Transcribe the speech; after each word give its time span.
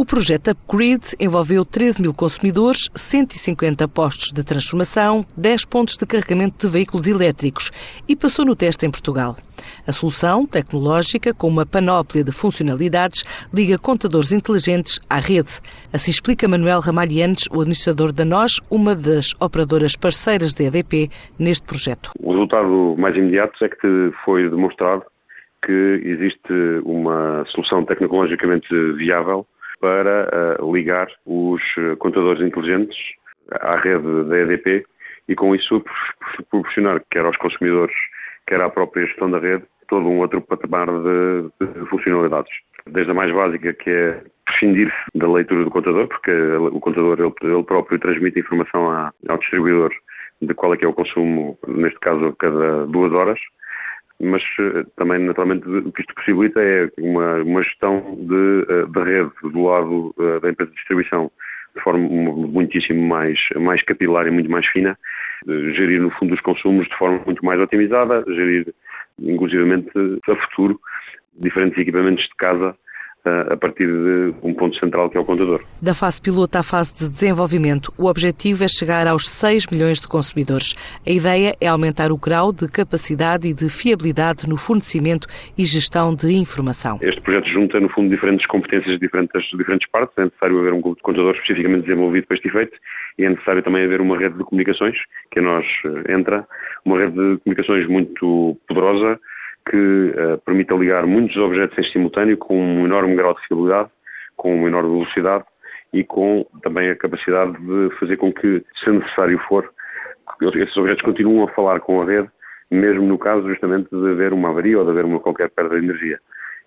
O 0.00 0.04
projeto 0.06 0.52
Upgrid 0.52 1.14
envolveu 1.20 1.62
13 1.62 2.00
mil 2.00 2.14
consumidores, 2.14 2.88
150 2.94 3.86
postos 3.86 4.32
de 4.32 4.42
transformação, 4.42 5.26
10 5.36 5.66
pontos 5.66 5.98
de 5.98 6.06
carregamento 6.06 6.66
de 6.66 6.72
veículos 6.72 7.06
elétricos 7.06 7.70
e 8.08 8.16
passou 8.16 8.46
no 8.46 8.56
teste 8.56 8.86
em 8.86 8.90
Portugal. 8.90 9.36
A 9.86 9.92
solução 9.92 10.46
tecnológica, 10.46 11.34
com 11.34 11.48
uma 11.48 11.66
panóplia 11.66 12.24
de 12.24 12.32
funcionalidades, 12.32 13.24
liga 13.52 13.76
contadores 13.76 14.32
inteligentes 14.32 15.02
à 15.10 15.16
rede. 15.16 15.60
Assim 15.92 16.10
explica 16.10 16.48
Manuel 16.48 16.80
Ramalhianes, 16.80 17.46
o 17.50 17.60
administrador 17.60 18.10
da 18.10 18.24
NOS, 18.24 18.58
uma 18.70 18.94
das 18.94 19.34
operadoras 19.38 19.96
parceiras 19.96 20.54
da 20.54 20.64
EDP 20.64 21.10
neste 21.38 21.66
projeto. 21.66 22.10
O 22.18 22.32
resultado 22.32 22.96
mais 22.96 23.14
imediato 23.14 23.62
é 23.62 23.68
que 23.68 24.12
foi 24.24 24.48
demonstrado 24.48 25.02
que 25.62 26.00
existe 26.02 26.80
uma 26.86 27.44
solução 27.50 27.84
tecnologicamente 27.84 28.66
viável 28.94 29.46
para 29.80 30.58
uh, 30.60 30.72
ligar 30.72 31.08
os 31.24 31.62
eh, 31.78 31.96
contadores 31.96 32.42
inteligentes 32.42 32.96
à 33.60 33.76
rede 33.76 34.24
da 34.24 34.38
EDP 34.38 34.84
e 35.28 35.34
com 35.34 35.54
isso 35.54 35.82
proporcionar 36.50 37.02
quer 37.10 37.24
aos 37.24 37.36
consumidores, 37.38 37.94
quer 38.46 38.60
à 38.60 38.68
própria 38.68 39.06
gestão 39.06 39.30
da 39.30 39.38
rede, 39.38 39.64
todo 39.88 40.06
um 40.06 40.18
outro 40.18 40.40
patamar 40.42 40.86
de, 40.86 41.66
de 41.66 41.86
funcionalidades. 41.86 42.52
Desde 42.86 43.10
a 43.10 43.14
mais 43.14 43.32
básica, 43.32 43.72
que 43.72 43.90
é 43.90 44.22
prescindir-se 44.44 45.18
da 45.18 45.30
leitura 45.30 45.64
do 45.64 45.70
contador, 45.70 46.08
porque 46.08 46.30
o 46.30 46.80
contador 46.80 47.18
ele, 47.18 47.32
ele 47.42 47.64
próprio 47.64 47.98
transmite 47.98 48.40
informação 48.40 48.90
à, 48.90 49.12
ao 49.28 49.38
distribuidor 49.38 49.90
de 50.42 50.54
qual 50.54 50.74
é 50.74 50.76
que 50.76 50.84
é 50.84 50.88
o 50.88 50.94
consumo, 50.94 51.58
neste 51.66 51.98
caso, 52.00 52.34
cada 52.38 52.86
duas 52.86 53.12
horas, 53.12 53.38
mas 54.20 54.42
eh, 54.58 54.84
também, 54.96 55.18
naturalmente, 55.20 55.66
o 55.66 55.90
que 55.92 56.02
isto 56.02 56.14
possibilita 56.14 56.60
é 56.60 56.90
uma, 56.98 57.36
uma 57.42 57.62
gestão 57.62 58.16
de, 58.20 58.66
eh, 58.68 58.86
de 58.86 59.02
rede 59.02 59.30
do 59.42 59.64
lado 59.64 60.14
eh, 60.20 60.40
da 60.40 60.50
empresa 60.50 60.70
de 60.70 60.76
distribuição 60.76 61.30
de 61.74 61.82
forma 61.82 62.00
muitíssimo 62.00 63.00
mais, 63.06 63.38
mais 63.56 63.82
capilar 63.84 64.26
e 64.26 64.30
muito 64.30 64.50
mais 64.50 64.66
fina, 64.66 64.98
gerir, 65.46 66.00
no 66.00 66.10
fundo, 66.10 66.34
os 66.34 66.40
consumos 66.40 66.88
de 66.88 66.96
forma 66.96 67.22
muito 67.24 67.44
mais 67.44 67.60
otimizada, 67.60 68.24
gerir, 68.26 68.74
inclusivamente, 69.20 69.88
a 70.28 70.36
futuro, 70.48 70.80
diferentes 71.38 71.78
equipamentos 71.78 72.24
de 72.24 72.34
casa 72.34 72.74
a 73.24 73.56
partir 73.56 73.86
de 73.86 74.34
um 74.42 74.54
ponto 74.54 74.76
central 74.78 75.10
que 75.10 75.16
é 75.16 75.20
o 75.20 75.24
contador. 75.24 75.62
Da 75.80 75.94
fase 75.94 76.20
piloto 76.20 76.56
à 76.56 76.62
fase 76.62 76.94
de 76.94 77.08
desenvolvimento, 77.08 77.92
o 77.98 78.06
objetivo 78.06 78.64
é 78.64 78.68
chegar 78.68 79.06
aos 79.06 79.28
6 79.28 79.66
milhões 79.70 80.00
de 80.00 80.08
consumidores. 80.08 80.74
A 81.06 81.10
ideia 81.10 81.56
é 81.60 81.66
aumentar 81.66 82.10
o 82.12 82.16
grau 82.16 82.52
de 82.52 82.68
capacidade 82.68 83.48
e 83.48 83.54
de 83.54 83.68
fiabilidade 83.68 84.48
no 84.48 84.56
fornecimento 84.56 85.26
e 85.56 85.64
gestão 85.64 86.14
de 86.14 86.32
informação. 86.32 86.98
Este 87.02 87.20
projeto 87.20 87.48
junta, 87.48 87.78
no 87.80 87.88
fundo, 87.88 88.10
diferentes 88.10 88.46
competências 88.46 88.92
de 88.92 88.98
diferentes, 88.98 89.42
diferentes 89.56 89.88
partes. 89.90 90.16
É 90.16 90.24
necessário 90.24 90.58
haver 90.58 90.72
um 90.72 90.80
contador 90.80 91.34
especificamente 91.34 91.86
desenvolvido 91.86 92.26
para 92.26 92.36
este 92.36 92.48
efeito 92.48 92.76
e 93.18 93.24
é 93.24 93.28
necessário 93.28 93.62
também 93.62 93.84
haver 93.84 94.00
uma 94.00 94.18
rede 94.18 94.36
de 94.38 94.44
comunicações, 94.44 94.96
que 95.30 95.40
a 95.40 95.42
nós 95.42 95.66
eh, 95.84 96.12
entra, 96.14 96.46
uma 96.84 96.98
rede 96.98 97.12
de 97.12 97.38
comunicações 97.44 97.86
muito 97.86 98.56
poderosa, 98.66 99.20
que 99.68 99.76
uh, 99.76 100.38
permita 100.44 100.74
ligar 100.74 101.06
muitos 101.06 101.36
objetos 101.36 101.78
em 101.78 101.92
simultâneo 101.92 102.36
com 102.36 102.58
um 102.58 102.84
enorme 102.84 103.14
grau 103.14 103.34
de 103.34 103.46
fiabilidade, 103.46 103.90
com 104.36 104.54
uma 104.54 104.68
enorme 104.68 104.90
velocidade 104.90 105.44
e 105.92 106.04
com 106.04 106.46
também 106.62 106.90
a 106.90 106.96
capacidade 106.96 107.52
de 107.52 107.90
fazer 107.98 108.16
com 108.16 108.32
que, 108.32 108.64
se 108.82 108.90
necessário 108.90 109.38
for, 109.48 109.70
esses 110.54 110.76
objetos 110.76 111.02
continuem 111.02 111.44
a 111.44 111.52
falar 111.52 111.80
com 111.80 112.00
a 112.00 112.04
rede, 112.04 112.28
mesmo 112.70 113.06
no 113.06 113.18
caso 113.18 113.48
justamente 113.48 113.88
de 113.90 114.10
haver 114.10 114.32
uma 114.32 114.50
avaria 114.50 114.78
ou 114.78 114.84
de 114.84 114.90
haver 114.90 115.04
uma 115.04 115.20
qualquer 115.20 115.50
perda 115.50 115.78
de 115.78 115.84
energia. 115.84 116.18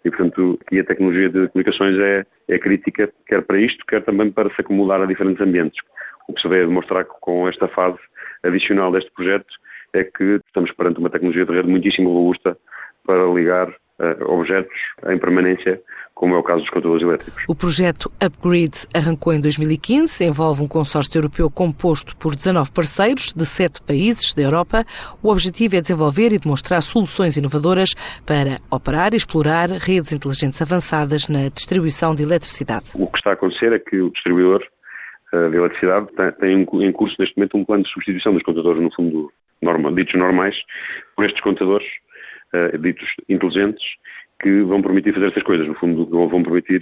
E, 0.03 0.09
portanto, 0.09 0.59
aqui 0.61 0.79
a 0.79 0.83
tecnologia 0.83 1.29
de 1.29 1.47
comunicações 1.47 1.97
é, 1.97 2.25
é 2.49 2.59
crítica, 2.59 3.09
quer 3.25 3.41
para 3.41 3.57
isto, 3.57 3.85
quer 3.85 4.03
também 4.03 4.29
para 4.29 4.49
se 4.53 4.59
acomodar 4.59 5.01
a 5.01 5.05
diferentes 5.05 5.41
ambientes. 5.41 5.79
O 6.27 6.33
que 6.33 6.41
se 6.41 6.47
veio 6.47 6.65
a 6.65 6.67
demonstrar 6.67 7.05
com 7.05 7.47
esta 7.47 7.69
fase 7.69 7.97
adicional 8.43 8.91
deste 8.91 9.11
projeto 9.11 9.47
é 9.93 10.03
que 10.03 10.41
estamos 10.45 10.71
perante 10.71 10.99
uma 10.99 11.09
tecnologia 11.09 11.45
de 11.45 11.53
rede 11.53 11.69
muitíssimo 11.69 12.11
robusta 12.11 12.57
para 13.05 13.25
ligar 13.25 13.69
uh, 13.69 14.31
objetos 14.31 14.73
em 15.09 15.17
permanência, 15.17 15.81
como 16.13 16.35
é 16.35 16.37
o 16.37 16.43
caso 16.43 16.61
dos 16.61 16.69
contadores 16.69 17.03
elétricos. 17.03 17.43
O 17.47 17.55
projeto 17.55 18.11
Upgrade 18.23 18.87
arrancou 18.93 19.33
em 19.33 19.41
2015, 19.41 20.23
envolve 20.23 20.61
um 20.63 20.67
consórcio 20.67 21.17
europeu 21.19 21.49
composto 21.49 22.15
por 22.17 22.35
19 22.35 22.71
parceiros 22.71 23.33
de 23.33 23.45
sete 23.45 23.81
países 23.81 24.33
da 24.33 24.43
Europa. 24.43 24.85
O 25.21 25.29
objetivo 25.29 25.75
é 25.75 25.81
desenvolver 25.81 26.31
e 26.31 26.39
demonstrar 26.39 26.81
soluções 26.81 27.35
inovadoras 27.37 27.93
para 28.25 28.59
operar 28.71 29.13
e 29.13 29.17
explorar 29.17 29.69
redes 29.69 30.11
inteligentes 30.11 30.61
avançadas 30.61 31.27
na 31.27 31.49
distribuição 31.49 32.15
de 32.15 32.23
eletricidade. 32.23 32.91
O 32.95 33.07
que 33.07 33.17
está 33.17 33.31
a 33.31 33.33
acontecer 33.33 33.73
é 33.73 33.79
que 33.79 33.99
o 33.99 34.11
distribuidor 34.11 34.63
uh, 35.33 35.49
de 35.49 35.57
eletricidade 35.57 36.07
tem 36.39 36.61
em 36.61 36.91
curso 36.91 37.15
neste 37.19 37.35
momento 37.37 37.57
um 37.57 37.65
plano 37.65 37.83
de 37.83 37.89
substituição 37.89 38.33
dos 38.33 38.43
contadores, 38.43 38.81
no 38.81 38.93
fundo, 38.93 39.31
normal, 39.61 39.93
ditos 39.93 40.13
normais, 40.15 40.55
por 41.15 41.25
estes 41.25 41.41
contadores 41.41 41.87
uh, 42.53 42.77
ditos 42.77 43.09
inteligentes 43.29 43.83
que 44.41 44.61
vão 44.63 44.81
permitir 44.81 45.13
fazer 45.13 45.27
essas 45.27 45.43
coisas. 45.43 45.67
No 45.67 45.75
fundo, 45.75 46.05
vão 46.05 46.43
permitir 46.43 46.81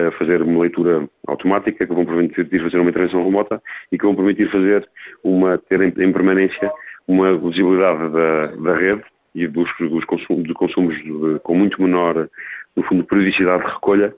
uh, 0.00 0.12
fazer 0.18 0.42
uma 0.42 0.62
leitura 0.62 1.08
automática, 1.26 1.86
que 1.86 1.94
vão 1.94 2.06
permitir 2.06 2.48
fazer 2.62 2.78
uma 2.78 2.90
intervenção 2.90 3.24
remota 3.24 3.62
e 3.90 3.98
que 3.98 4.04
vão 4.04 4.14
permitir 4.14 4.50
fazer 4.50 4.88
uma, 5.22 5.58
ter 5.58 5.80
em, 5.80 5.88
em 5.88 6.12
permanência 6.12 6.72
uma 7.06 7.36
visibilidade 7.36 8.12
da, 8.12 8.46
da 8.46 8.76
rede 8.76 9.02
e 9.34 9.46
dos, 9.46 9.68
dos 9.78 10.04
consumos, 10.04 10.44
de 10.44 10.54
consumos 10.54 10.94
de, 10.96 11.38
com 11.42 11.56
muito 11.56 11.80
menor, 11.80 12.28
no 12.76 12.82
fundo, 12.84 13.04
periodicidade 13.04 13.64
de 13.64 13.70
recolha, 13.70 14.14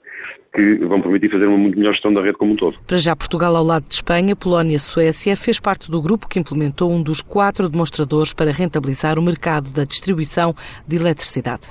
que 0.53 0.75
vão 0.85 1.01
permitir 1.01 1.29
fazer 1.29 1.45
uma 1.45 1.57
muito 1.57 1.77
melhor 1.77 1.93
gestão 1.93 2.13
da 2.13 2.21
rede 2.21 2.37
como 2.37 2.53
um 2.53 2.55
todo. 2.55 2.77
Para 2.87 2.97
já, 2.97 3.15
Portugal, 3.15 3.55
ao 3.55 3.63
lado 3.63 3.87
de 3.87 3.93
Espanha, 3.93 4.35
Polónia 4.35 4.75
e 4.75 4.79
Suécia, 4.79 5.35
fez 5.35 5.59
parte 5.59 5.91
do 5.91 6.01
grupo 6.01 6.29
que 6.29 6.39
implementou 6.39 6.91
um 6.91 7.03
dos 7.03 7.21
quatro 7.21 7.67
demonstradores 7.67 8.33
para 8.33 8.51
rentabilizar 8.51 9.19
o 9.19 9.21
mercado 9.21 9.69
da 9.69 9.83
distribuição 9.83 10.55
de 10.87 10.95
eletricidade. 10.95 11.67